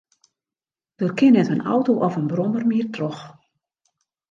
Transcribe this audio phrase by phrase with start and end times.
[0.99, 3.21] Der kin net in auto of in brommer mear troch.